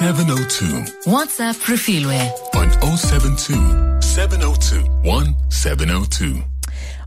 [0.00, 1.10] 702.
[1.10, 2.18] WhatsApp Refilwe.
[2.56, 6.42] On 072 702 1702.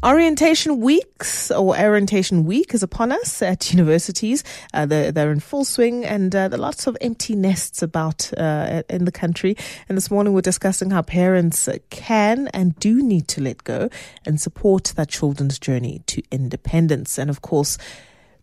[0.03, 4.43] Orientation weeks or orientation week is upon us at universities.
[4.75, 8.31] Uh, they're, they're, in full swing and uh, there are lots of empty nests about
[8.37, 9.57] uh, in the country.
[9.89, 13.89] And this morning we're discussing how parents can and do need to let go
[14.23, 17.17] and support their children's journey to independence.
[17.17, 17.79] And of course,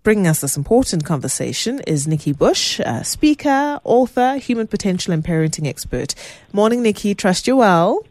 [0.03, 6.15] Bringing us this important conversation is Nikki Bush, speaker, author, human potential and parenting expert.
[6.55, 7.15] Morning, Nikki.
[7.15, 8.02] Trust you well.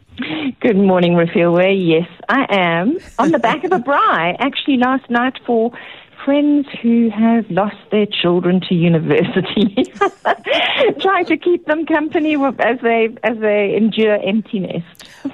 [0.62, 1.73] Good morning, Refilwe.
[1.84, 2.99] Yes, I am.
[3.18, 5.72] On the back of a braai, actually, last night for
[6.23, 9.91] friends who have lost their children to university,
[11.02, 14.84] trying to keep them company as they as they endure emptiness.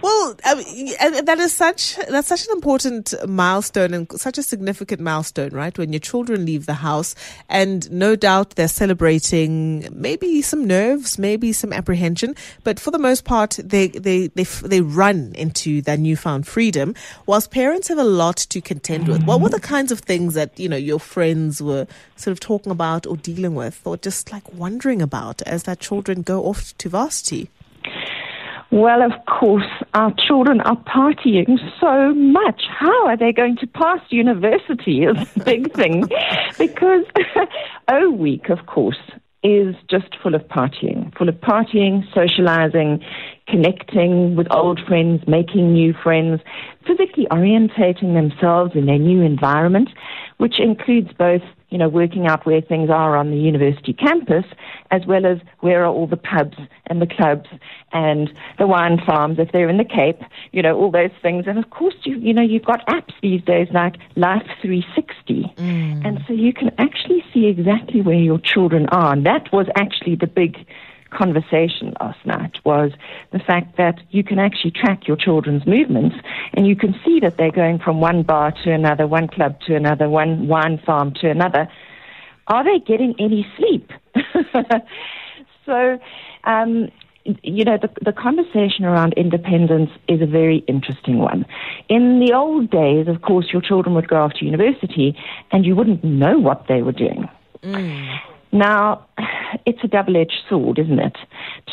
[0.01, 4.99] Well, I mean, that is such that's such an important milestone and such a significant
[4.99, 5.77] milestone, right?
[5.77, 7.13] When your children leave the house,
[7.49, 13.25] and no doubt they're celebrating maybe some nerves, maybe some apprehension, but for the most
[13.25, 16.95] part, they they they they run into their newfound freedom.
[17.27, 20.59] Whilst parents have a lot to contend with, what were the kinds of things that
[20.59, 24.51] you know your friends were sort of talking about or dealing with, or just like
[24.53, 27.49] wondering about as their children go off to varsity?
[28.75, 32.63] Well, of course, our children are partying so much.
[32.69, 36.09] How are they going to pass university is a big thing.
[36.57, 37.05] because
[37.87, 38.99] O Week, of course,
[39.45, 43.01] is just full of partying, full of partying, socializing,
[43.47, 46.41] connecting with old friends, making new friends,
[46.85, 49.89] physically orientating themselves in their new environment,
[50.35, 51.43] which includes both
[51.75, 54.45] you know, working out where things are on the university campus,
[54.91, 57.49] as well as where are all the pubs and the clubs
[57.91, 60.21] and the wine farms if they're in the Cape,
[60.53, 61.47] you know, all those things.
[61.47, 65.53] And of course, you, you know, you've got apps these days like Life 360.
[65.57, 66.07] Mm.
[66.07, 69.11] And so you can actually see exactly where your children are.
[69.11, 70.65] And that was actually the big
[71.15, 72.91] conversation last night was
[73.31, 76.15] the fact that you can actually track your children's movements
[76.53, 79.75] and you can see that they're going from one bar to another, one club to
[79.75, 81.67] another, one wine farm to another.
[82.47, 83.91] Are they getting any sleep?
[85.65, 85.99] so,
[86.43, 86.89] um,
[87.41, 91.45] you know, the, the conversation around independence is a very interesting one.
[91.89, 95.17] In the old days, of course, your children would go off to university
[95.51, 97.27] and you wouldn't know what they were doing.
[97.63, 98.19] Mm.
[98.51, 99.05] Now,
[99.65, 101.17] it's a double edged sword, isn't it?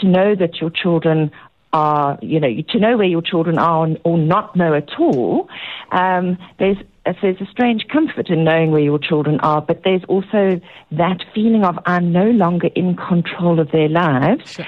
[0.00, 1.30] To know that your children
[1.72, 5.48] are, you know, to know where your children are or not know at all,
[5.90, 6.76] um, there's
[7.20, 10.60] there's a strange comfort in knowing where your children are, but there's also
[10.92, 14.52] that feeling of I'm no longer in control of their lives.
[14.52, 14.66] Sure.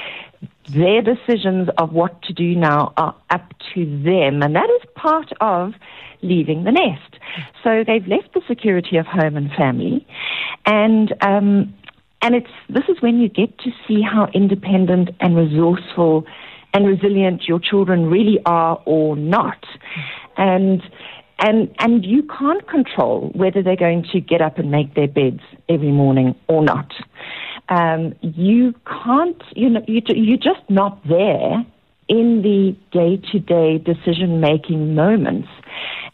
[0.70, 5.30] Their decisions of what to do now are up to them, and that is part
[5.40, 5.74] of
[6.22, 7.18] leaving the nest.
[7.62, 10.06] So they've left the security of home and family,
[10.64, 11.74] and um,
[12.24, 16.24] and it's this is when you get to see how independent and resourceful
[16.72, 19.62] and resilient your children really are or not.
[20.38, 20.82] And
[21.38, 25.40] and and you can't control whether they're going to get up and make their beds
[25.68, 26.90] every morning or not.
[27.68, 31.64] Um, you can't, you know, you, you're just not there
[32.08, 35.48] in the day to day decision making moments.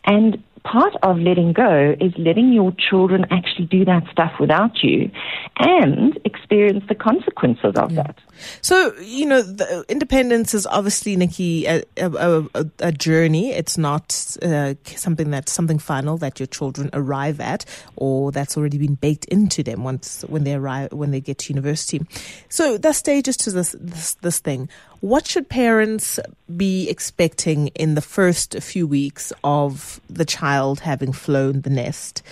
[0.06, 5.10] And part of letting go is letting your children actually do that stuff without you
[5.58, 8.02] and experience the consequences of yeah.
[8.02, 8.18] that.
[8.60, 9.42] So, you know,
[9.88, 13.52] independence is obviously, Nikki, a, a, a, a journey.
[13.52, 17.64] It's not uh, something that's something final that your children arrive at
[17.96, 21.52] or that's already been baked into them once when they arrive, when they get to
[21.52, 22.00] university.
[22.48, 24.68] So, the stages to this, this, this thing.
[25.00, 26.20] What should parents
[26.54, 32.22] be expecting in the first few weeks of the child having flown the nest?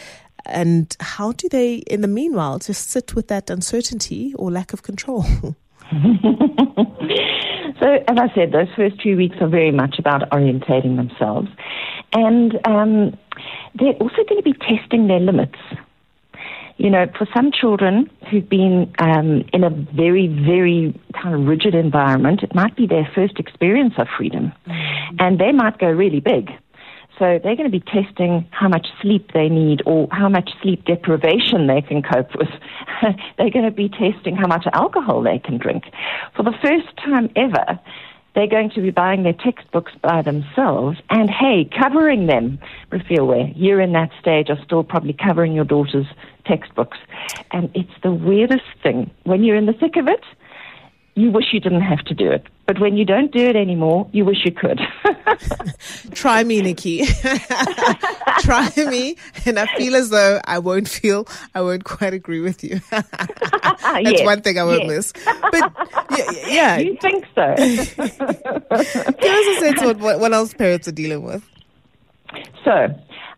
[0.44, 4.82] And how do they, in the meanwhile, just sit with that uncertainty or lack of
[4.82, 5.22] control?
[5.42, 5.54] so,
[8.06, 11.48] as I said, those first few weeks are very much about orientating themselves.
[12.12, 13.16] And um,
[13.78, 15.58] they're also going to be testing their limits
[16.78, 21.74] you know, for some children who've been um, in a very, very kind of rigid
[21.74, 24.52] environment, it might be their first experience of freedom.
[24.66, 25.16] Mm-hmm.
[25.18, 26.50] And they might go really big.
[27.18, 30.84] So they're going to be testing how much sleep they need or how much sleep
[30.84, 32.48] deprivation they can cope with.
[33.38, 35.82] they're going to be testing how much alcohol they can drink.
[36.36, 37.80] For the first time ever,
[38.34, 42.58] they're going to be buying their textbooks by themselves and, hey, covering them.
[42.90, 46.06] Refilwe, you're in that stage are still probably covering your daughter's
[46.46, 46.98] textbooks.
[47.50, 49.10] And it's the weirdest thing.
[49.24, 50.22] When you're in the thick of it,
[51.18, 52.46] you wish you didn't have to do it.
[52.66, 54.80] But when you don't do it anymore, you wish you could.
[56.12, 57.04] Try me, Nikki.
[58.40, 61.26] Try me, and I feel as though I won't feel,
[61.56, 62.80] I won't quite agree with you.
[62.90, 65.12] That's Yes, one thing I won't yes.
[65.14, 65.24] miss.
[65.50, 65.72] But
[66.16, 66.78] yeah, yeah.
[66.78, 67.54] You think so?
[67.56, 67.98] give
[68.78, 71.42] us a sense of what, what else parents are dealing with.
[72.64, 72.94] So,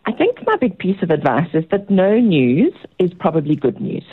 [0.07, 4.05] I think my big piece of advice is that no news is probably good news.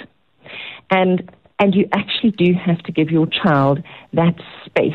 [0.90, 3.80] And and you actually do have to give your child
[4.13, 4.94] that space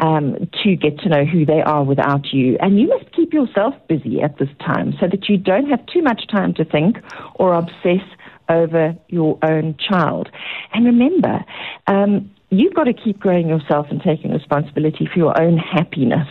[0.00, 2.56] um, to get to know who they are without you.
[2.60, 6.02] And you must keep yourself busy at this time so that you don't have too
[6.02, 6.98] much time to think
[7.36, 8.04] or obsess
[8.48, 10.28] over your own child.
[10.72, 11.44] And remember,
[11.86, 16.28] um, you've got to keep growing yourself and taking responsibility for your own happiness.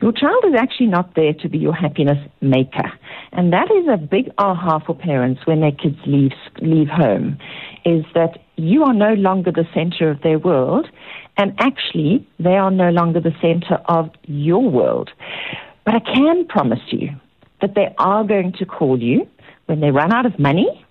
[0.00, 2.92] Your child is actually not there to be your happiness maker.
[3.32, 6.32] And that is a big aha for parents when their kids leave,
[6.62, 7.38] leave home,
[7.84, 10.88] is that you are no longer the center of their world,
[11.36, 15.10] and actually, they are no longer the center of your world.
[15.84, 17.10] But I can promise you
[17.60, 19.26] that they are going to call you
[19.66, 20.84] when they run out of money,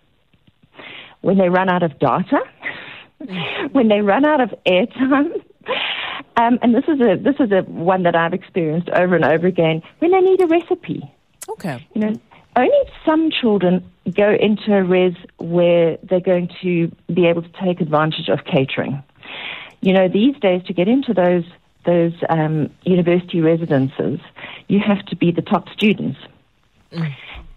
[1.22, 2.40] when they run out of data,
[3.72, 5.30] when they run out of airtime.
[6.40, 9.48] Um, and this is a this is a one that I've experienced over and over
[9.48, 9.82] again.
[9.98, 11.02] When they need a recipe,
[11.50, 11.86] Okay.
[11.96, 12.14] you know,
[12.56, 17.82] only some children go into a res where they're going to be able to take
[17.82, 19.04] advantage of catering.
[19.82, 21.44] You know, these days to get into those
[21.86, 24.20] those um, university residences,
[24.68, 26.20] you have to be the top students.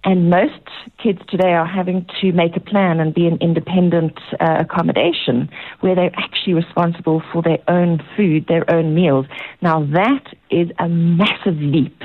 [0.04, 0.62] And most
[1.02, 5.50] kids today are having to make a plan and be an independent uh, accommodation
[5.80, 9.26] where they're actually responsible for their own food, their own meals.
[9.60, 12.00] Now, that is a massive leap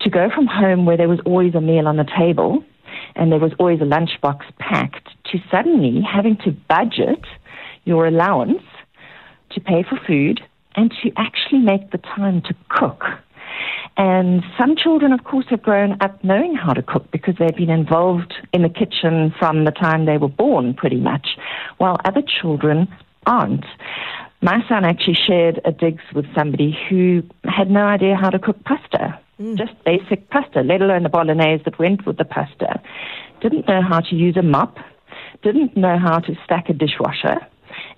[0.00, 2.62] to go from home where there was always a meal on the table
[3.14, 7.24] and there was always a lunchbox packed to suddenly having to budget
[7.84, 8.62] your allowance
[9.50, 10.40] to pay for food
[10.74, 13.02] and to actually make the time to cook.
[13.96, 17.70] And some children, of course, have grown up knowing how to cook because they've been
[17.70, 21.36] involved in the kitchen from the time they were born, pretty much,
[21.78, 22.86] while other children
[23.26, 23.64] aren't.
[24.40, 28.62] My son actually shared a digs with somebody who had no idea how to cook
[28.62, 29.56] pasta, Mm.
[29.56, 32.80] just basic pasta, let alone the bolognese that went with the pasta.
[33.40, 34.78] Didn't know how to use a mop,
[35.42, 37.38] didn't know how to stack a dishwasher.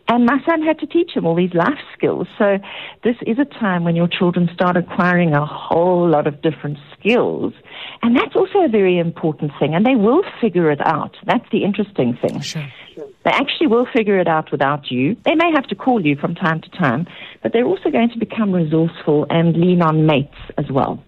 [0.09, 2.27] And my son had to teach him all these life skills.
[2.37, 2.59] So
[3.05, 7.55] this is a time when your children start acquiring a whole lot of different skills.
[8.03, 9.75] And that's also a very important thing.
[9.75, 11.17] And they will figure it out.
[11.25, 12.41] That's the interesting thing.
[12.41, 12.67] Sure.
[12.97, 15.17] They actually will figure it out without you.
[15.25, 17.07] They may have to call you from time to time,
[17.43, 21.03] but they're also going to become resourceful and lean on mates as well.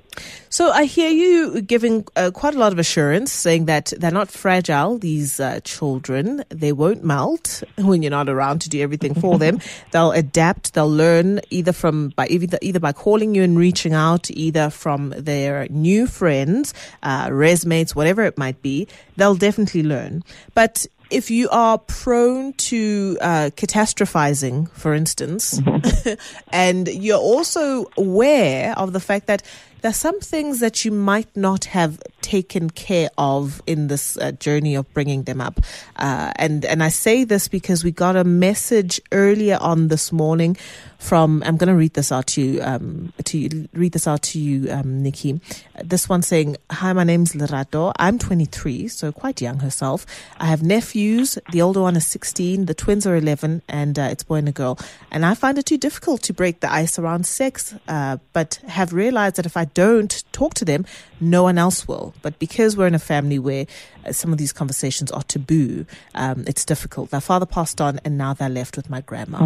[0.49, 4.31] So I hear you giving uh, quite a lot of assurance, saying that they're not
[4.31, 4.99] fragile.
[4.99, 9.61] These uh, children, they won't melt when you're not around to do everything for them.
[9.93, 10.75] They'll adapt.
[10.75, 15.15] They'll learn either from by either, either by calling you and reaching out, either from
[15.17, 18.89] their new friends, uh, resmates, whatever it might be.
[19.17, 20.23] They'll definitely learn.
[20.55, 25.61] But if you are prone to uh, catastrophizing, for instance,
[26.53, 29.43] and you're also aware of the fact that
[29.83, 34.77] there's some things that you might not have taken care of in this uh, journey
[34.77, 35.61] of bringing them up,
[35.97, 40.57] uh, and and I say this because we got a message earlier on this morning
[40.99, 44.23] from I'm going to read this out to you um, to you, read this out
[44.23, 45.41] to you, um, Nikki.
[45.83, 47.93] This one saying, "Hi, my name's Lerato.
[47.99, 50.07] I'm 23, so quite young herself.
[50.39, 51.39] I have nephews.
[51.51, 52.67] The older one is 16.
[52.67, 54.79] The twins are 11, and uh, it's boy and a girl.
[55.11, 58.93] And I find it too difficult to break the ice around sex, uh, but have
[58.93, 60.85] realized that if I don't talk to them,
[61.21, 62.15] no one else will.
[62.23, 63.67] But because we're in a family where
[64.05, 67.11] uh, some of these conversations are taboo, um, it's difficult.
[67.11, 69.39] Their father passed on, and now they're left with my grandma.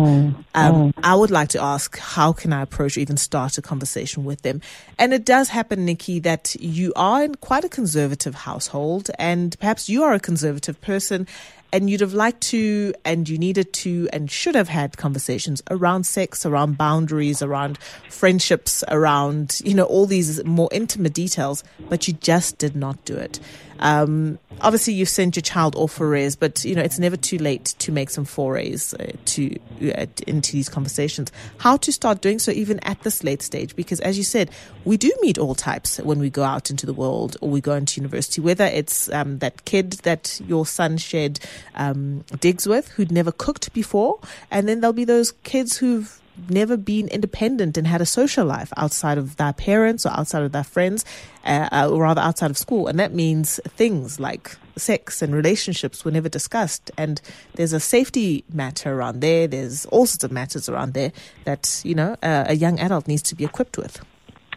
[0.55, 4.25] Um, I would like to ask, how can I approach or even start a conversation
[4.25, 4.61] with them?
[4.99, 9.89] And it does happen, Nikki, that you are in quite a conservative household, and perhaps
[9.89, 11.27] you are a conservative person.
[11.73, 16.05] And you'd have liked to, and you needed to, and should have had conversations around
[16.05, 22.15] sex, around boundaries, around friendships, around, you know, all these more intimate details, but you
[22.15, 23.41] just did not do it.
[23.81, 27.39] Um, obviously, you've sent your child off for res, but you know it's never too
[27.39, 29.59] late to make some forays uh, to
[29.95, 31.31] uh, into these conversations.
[31.59, 33.77] How to start doing so even at this late stage?
[33.77, 34.51] Because as you said,
[34.85, 37.75] we do meet all types when we go out into the world or we go
[37.75, 38.41] into university.
[38.41, 41.41] Whether it's um, that kid that your son shared
[41.75, 44.21] um, digs with who'd never cooked before,
[44.51, 48.73] and then there'll be those kids who've never been independent and had a social life
[48.77, 51.05] outside of their parents or outside of their friends,
[51.45, 52.89] uh, uh, or rather outside of school.
[52.89, 56.91] And that means things like sex and relationships were never discussed.
[56.99, 57.21] And
[57.55, 59.47] there's a safety matter around there.
[59.47, 61.13] There's all sorts of matters around there
[61.45, 64.01] that, you know, uh, a young adult needs to be equipped with.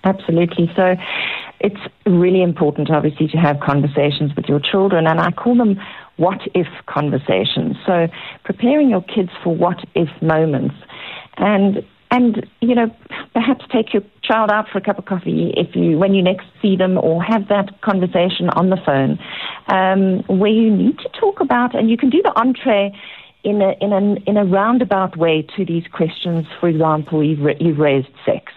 [0.03, 0.71] Absolutely.
[0.75, 0.95] So
[1.59, 5.07] it's really important, obviously, to have conversations with your children.
[5.07, 5.79] And I call them
[6.17, 7.75] what if conversations.
[7.85, 8.07] So
[8.43, 10.75] preparing your kids for what if moments.
[11.37, 12.89] And and you know
[13.33, 16.47] perhaps take your child out for a cup of coffee if you when you next
[16.61, 19.19] see them or have that conversation on the phone
[19.67, 22.91] um, where you need to talk about and you can do the entree
[23.43, 27.77] in a in a in a roundabout way to these questions for example you've, you've
[27.77, 28.51] raised sex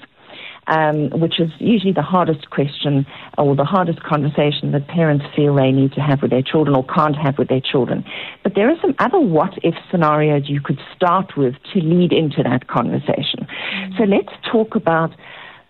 [0.67, 5.73] um, which is usually the hardest question or the hardest conversation that parents feel they
[5.73, 8.05] need to have with their children or can't have with their children.
[8.43, 12.43] But there are some other what if scenarios you could start with to lead into
[12.43, 13.47] that conversation.
[13.47, 13.97] Mm-hmm.
[13.99, 15.11] So let's talk about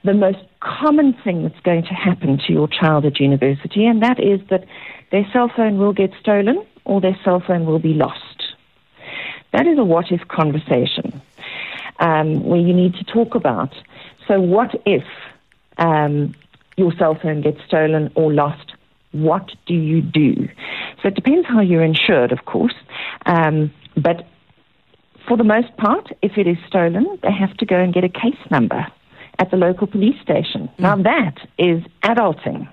[0.04, 4.20] the most common thing that's going to happen to your child at university, and that
[4.20, 4.64] is that
[5.10, 8.18] their cell phone will get stolen or their cell phone will be lost.
[9.52, 11.22] That is a what if conversation
[12.00, 13.72] um, where you need to talk about
[14.28, 15.04] so, what if
[15.78, 16.34] um,
[16.76, 18.74] your cell phone gets stolen or lost?
[19.12, 20.48] What do you do?
[21.02, 22.74] So, it depends how you're insured, of course.
[23.26, 24.26] Um, but
[25.28, 28.08] for the most part, if it is stolen, they have to go and get a
[28.08, 28.86] case number
[29.38, 30.68] at the local police station.
[30.68, 30.80] Mm.
[30.80, 32.68] Now, that is adulting.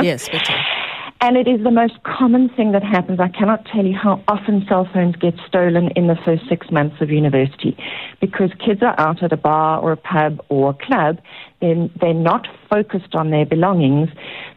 [0.00, 0.54] yes, better.
[1.22, 3.20] And it is the most common thing that happens.
[3.20, 6.96] I cannot tell you how often cell phones get stolen in the first six months
[7.02, 7.76] of university
[8.22, 11.18] because kids are out at a bar or a pub or a club.
[11.60, 14.08] Then they're not focused on their belongings.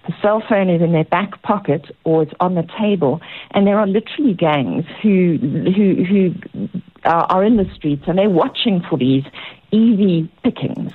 [0.08, 3.20] The cell phone is in their back pocket or it's on the table.
[3.52, 6.34] And there are literally gangs who, who, who
[7.04, 9.26] are in the streets and they're watching for these
[9.72, 10.94] easy pickings.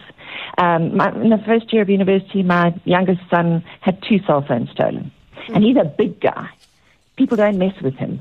[0.56, 4.70] Um, my, in the first year of university, my youngest son had two cell phones
[4.70, 5.12] stolen.
[5.54, 6.50] And he's a big guy.
[7.16, 8.20] People don't mess with him.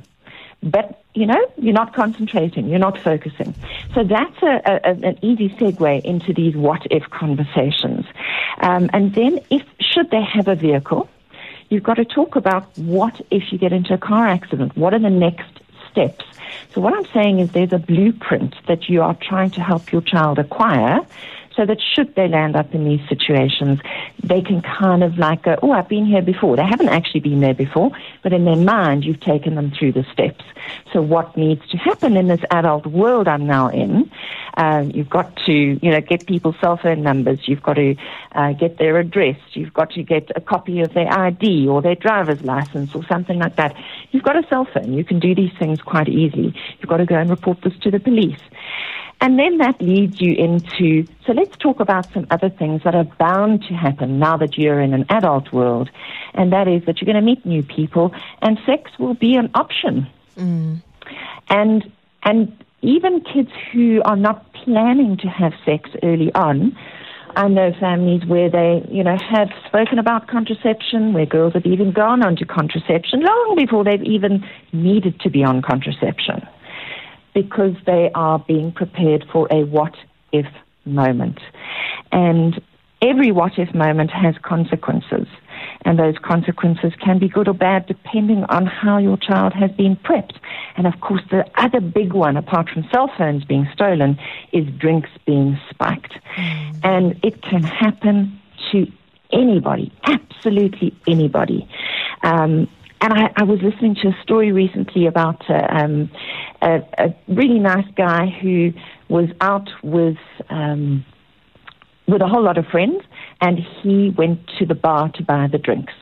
[0.64, 3.54] But, you know, you're not concentrating, you're not focusing.
[3.94, 8.06] So that's a, a, an easy segue into these what if conversations.
[8.60, 11.10] Um, and then, if should they have a vehicle,
[11.70, 14.76] you've got to talk about what if you get into a car accident?
[14.76, 15.60] What are the next
[15.92, 16.26] steps?
[16.74, 20.02] So, what I'm saying is there's a blueprint that you are trying to help your
[20.02, 21.06] child acquire
[21.58, 23.80] so that should they land up in these situations,
[24.24, 26.56] they can kind of like go, oh, I've been here before.
[26.56, 30.06] They haven't actually been there before, but in their mind, you've taken them through the
[30.14, 30.46] steps.
[30.94, 34.10] So what needs to happen in this adult world I'm now in?
[34.56, 37.48] Uh, you've got to, you know, get people's cell phone numbers.
[37.48, 37.96] You've got to
[38.34, 39.38] uh, get their address.
[39.54, 43.40] You've got to get a copy of their ID or their driver's license or something
[43.40, 43.76] like that.
[44.12, 44.94] You've got a cell phone.
[44.94, 46.54] You can do these things quite easily.
[46.80, 48.40] You've got to go and report this to the police.
[49.20, 53.04] And then that leads you into, so let's talk about some other things that are
[53.04, 55.90] bound to happen now that you're in an adult world.
[56.36, 59.50] And that is that you're going to meet new people and sex will be an
[59.56, 60.08] option.
[60.38, 60.84] Mm.
[61.50, 61.92] And,
[62.24, 66.78] and even kids who are not planning to have sex early on,
[67.36, 71.92] I know families where they, you know, have spoken about contraception, where girls have even
[71.92, 76.48] gone on to contraception long before they've even needed to be on contraception
[77.38, 79.94] because they are being prepared for a what
[80.32, 80.48] if
[80.86, 81.40] moment.
[82.12, 82.60] And
[83.00, 85.28] every what if moment has consequences.
[85.86, 89.98] And those consequences can be good or bad depending on how your child has been
[89.98, 90.38] prepped.
[90.78, 94.18] And of course, the other big one, apart from cell phones being stolen,
[94.52, 96.14] is drinks being spiked.
[96.38, 96.80] Mm.
[96.84, 98.42] And it can happen
[98.72, 98.92] to
[99.32, 101.70] anybody, absolutely anybody.
[102.24, 102.68] Um,
[103.02, 106.10] and I, I, was listening to a story recently about uh, um,
[106.62, 108.74] a, a, really nice guy who
[109.10, 110.18] was out with
[110.50, 111.06] um,
[112.08, 113.04] with a whole lot of friends,
[113.42, 115.94] and he went to the bar to buy the drinks.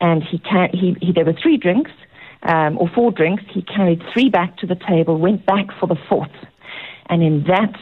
[0.00, 1.90] And he, ca- he, he there were three drinks
[2.42, 3.42] um, or four drinks.
[3.50, 6.30] He carried three back to the table, went back for the fourth,
[7.06, 7.74] and in that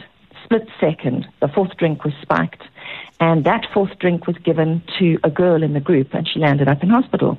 [0.43, 2.63] split second, the fourth drink was spiked,
[3.19, 6.67] and that fourth drink was given to a girl in the group, and she landed
[6.67, 7.37] up in hospital.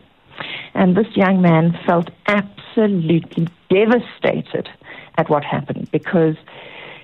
[0.74, 4.68] And this young man felt absolutely devastated
[5.16, 6.36] at what happened because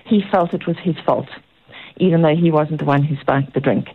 [0.05, 1.29] he felt it was his fault,
[1.97, 3.87] even though he wasn't the one who spiked the drink.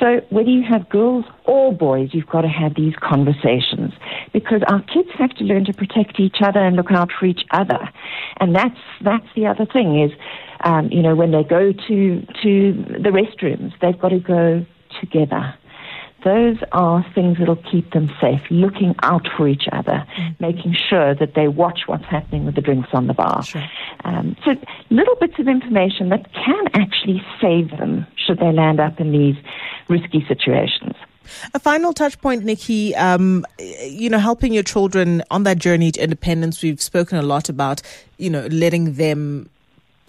[0.00, 3.92] So whether you have girls or boys, you've got to have these conversations
[4.32, 7.44] because our kids have to learn to protect each other and look out for each
[7.50, 7.90] other.
[8.40, 10.12] And that's that's the other thing is,
[10.64, 14.64] um, you know, when they go to to the restrooms, they've got to go
[15.00, 15.54] together
[16.24, 20.32] those are things that'll keep them safe, looking out for each other, mm-hmm.
[20.40, 23.42] making sure that they watch what's happening with the drinks on the bar.
[23.42, 23.64] Sure.
[24.04, 24.54] Um, so
[24.90, 29.36] little bits of information that can actually save them should they land up in these
[29.88, 30.94] risky situations.
[31.54, 32.96] A final touch point, Nikki.
[32.96, 36.62] Um, you know, helping your children on that journey to independence.
[36.62, 37.82] We've spoken a lot about,
[38.16, 39.50] you know, letting them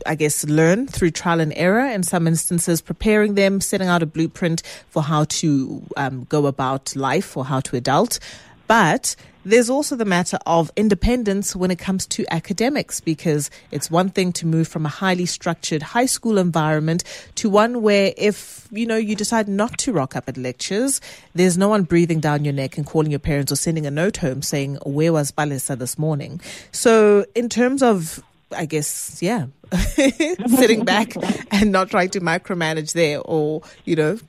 [0.06, 4.06] I guess, learn through trial and error in some instances, preparing them, setting out a
[4.06, 8.20] blueprint for how to um, go about life or how to adult.
[8.68, 9.16] But
[9.46, 14.32] there's also the matter of independence when it comes to academics, because it's one thing
[14.34, 17.04] to move from a highly structured high school environment
[17.36, 21.02] to one where if, you know, you decide not to rock up at lectures,
[21.34, 24.18] there's no one breathing down your neck and calling your parents or sending a note
[24.18, 26.42] home saying, where was Balisa this morning?
[26.72, 28.22] So in terms of
[28.56, 31.14] I guess, yeah, sitting back
[31.52, 34.20] and not trying to micromanage there or, you know,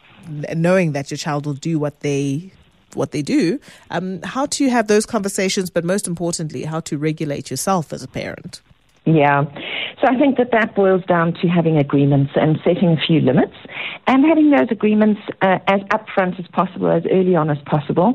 [0.55, 2.53] knowing that your child will do what they
[2.95, 3.61] what they do,
[3.91, 8.09] um, how to have those conversations, but most importantly, how to regulate yourself as a
[8.09, 8.61] parent.
[9.05, 9.45] Yeah.
[10.01, 13.53] So I think that that boils down to having agreements and setting a few limits
[14.07, 18.15] and having those agreements uh, as upfront as possible, as early on as possible.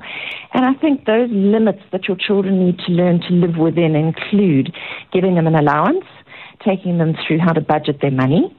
[0.53, 4.73] And I think those limits that your children need to learn to live within include
[5.13, 6.05] giving them an allowance,
[6.65, 8.55] taking them through how to budget their money,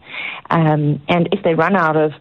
[0.50, 2.12] um, and if they run out of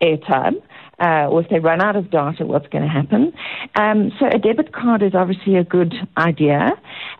[0.00, 0.62] airtime,
[1.00, 3.32] uh, or if they run out of data, what's going to happen.
[3.74, 6.72] Um, so a debit card is obviously a good idea.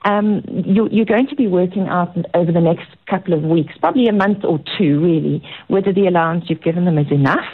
[0.05, 4.07] Um, you, you're going to be working out over the next couple of weeks, probably
[4.09, 7.47] a month or two, really, whether the allowance you've given them is enough.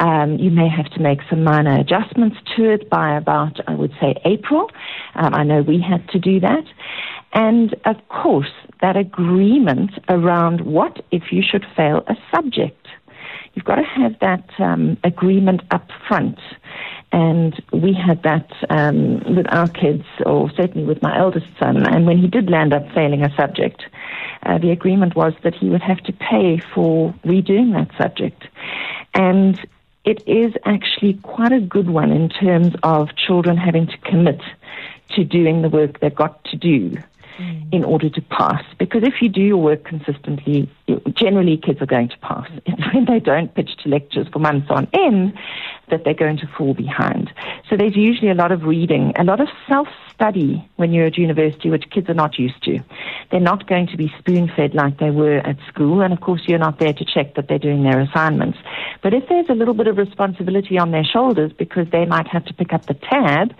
[0.00, 3.92] Um, you may have to make some minor adjustments to it by about, I would
[4.00, 4.70] say, April.
[5.14, 6.64] Um, I know we had to do that.
[7.32, 12.86] And of course, that agreement around what if you should fail a subject
[13.54, 16.38] you've got to have that um, agreement up front.
[17.12, 21.86] And we had that um, with our kids, or certainly with my eldest son.
[21.86, 23.84] And when he did land up failing a subject,
[24.42, 28.42] uh, the agreement was that he would have to pay for redoing that subject.
[29.14, 29.60] And
[30.04, 34.40] it is actually quite a good one in terms of children having to commit
[35.10, 36.96] to doing the work they've got to do
[37.38, 37.72] mm.
[37.72, 38.62] in order to pass.
[38.78, 40.70] Because if you do your work consistently,
[41.14, 42.48] generally kids are going to pass.
[42.66, 45.34] It's when they don't pitch to lectures for months on end
[45.90, 47.30] that they're going to fall behind.
[47.68, 51.18] So there's usually a lot of reading, a lot of self study when you're at
[51.18, 52.78] university, which kids are not used to.
[53.30, 56.42] They're not going to be spoon fed like they were at school, and of course,
[56.46, 58.58] you're not there to check that they're doing their assignments.
[59.02, 62.44] But if there's a little bit of responsibility on their shoulders because they might have
[62.46, 63.54] to pick up the tab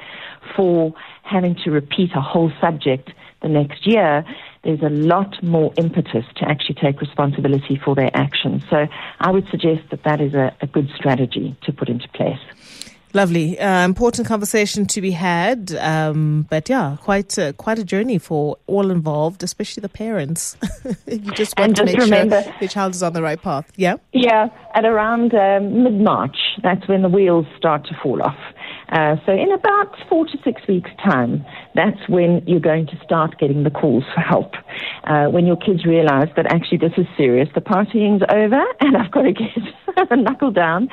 [0.56, 3.10] for having to repeat a whole subject
[3.42, 4.24] the next year,
[4.62, 8.64] there's a lot more impetus to actually take responsibility for their actions.
[8.70, 8.86] So
[9.20, 12.38] I would suggest that that is a, a good strategy to put into place.
[13.14, 18.18] Lovely, uh, important conversation to be had, um, but yeah, quite uh, quite a journey
[18.18, 20.56] for all involved, especially the parents.
[21.06, 23.40] you just want and to just make remember, sure your child is on the right
[23.40, 23.70] path.
[23.76, 24.48] Yeah, yeah.
[24.74, 28.36] At around um, mid March, that's when the wheels start to fall off.
[28.94, 33.36] Uh, so in about four to six weeks' time, that's when you're going to start
[33.40, 34.52] getting the calls for help.
[35.06, 39.10] Uh, when your kids realize that actually this is serious, the partying's over, and I've
[39.10, 40.88] got to get knuckle down,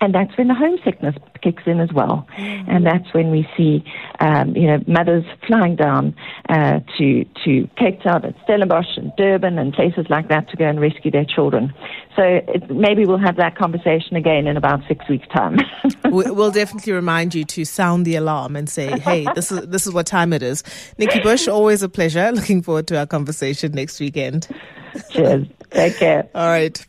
[0.00, 2.70] and that's when the homesickness kicks in as well, mm-hmm.
[2.70, 3.84] and that's when we see,
[4.20, 6.14] um, you know, mothers flying down
[6.48, 10.64] uh, to to Cape Town and Stellenbosch and Durban and places like that to go
[10.66, 11.72] and rescue their children.
[12.16, 15.58] So it, maybe we'll have that conversation again in about six weeks' time.
[16.04, 19.92] we'll definitely remind you to sound the alarm and say, "Hey, this is this is
[19.92, 20.62] what time it is."
[20.98, 22.32] Nikki Bush, always a pleasure.
[22.32, 23.06] Looking forward to our
[23.56, 24.48] conversation next weekend.
[25.10, 25.46] Cheers.
[25.70, 26.28] Take care.
[26.34, 26.84] All right.